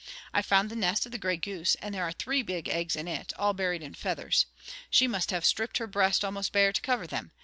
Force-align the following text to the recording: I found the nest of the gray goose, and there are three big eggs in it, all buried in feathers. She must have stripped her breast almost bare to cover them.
I 0.33 0.41
found 0.41 0.71
the 0.71 0.75
nest 0.75 1.05
of 1.05 1.11
the 1.11 1.19
gray 1.19 1.37
goose, 1.37 1.75
and 1.75 1.93
there 1.93 2.01
are 2.01 2.11
three 2.11 2.41
big 2.41 2.67
eggs 2.67 2.95
in 2.95 3.07
it, 3.07 3.33
all 3.37 3.53
buried 3.53 3.83
in 3.83 3.93
feathers. 3.93 4.47
She 4.89 5.07
must 5.07 5.29
have 5.29 5.45
stripped 5.45 5.77
her 5.77 5.85
breast 5.85 6.25
almost 6.25 6.51
bare 6.51 6.73
to 6.73 6.81
cover 6.81 7.05
them. 7.05 7.33